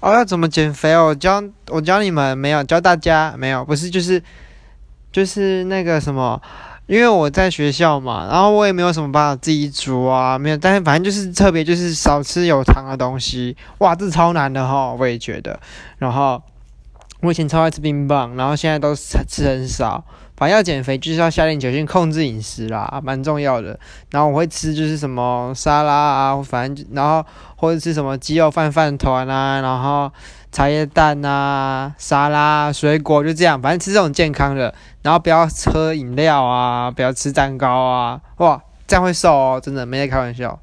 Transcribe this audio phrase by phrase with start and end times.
[0.00, 1.08] 哦，要怎么减肥哦？
[1.08, 2.64] 我教我教你们没有？
[2.64, 3.64] 教大家没有？
[3.64, 4.22] 不是，就是
[5.12, 6.40] 就是那个什么，
[6.86, 10.56] 因为我在学校嘛，然后我也没有什么办法自己煮啊，没有。
[10.56, 13.56] 但是反正就是特别就是少吃有糖的东西。
[13.78, 15.60] 哇，这超难的哈，我也觉得。
[15.98, 16.42] 然后
[17.20, 20.02] 我以前超爱吃冰棒，然后现在都吃吃很少。
[20.40, 23.78] 反正要减肥，就是要下定决心控制饮食啦，蛮重要的。
[24.10, 27.22] 然后我会吃就是什么沙拉啊，反正然后
[27.56, 30.10] 或者吃什么鸡肉饭饭团啊，然后
[30.50, 34.74] 茶叶蛋啊，沙拉水果就这样，反正吃这种健康的。
[35.02, 40.58] 然后不要喝饮料啊，不要吃蛋糕啊，哇，这样会瘦哦，真的没在开玩笑。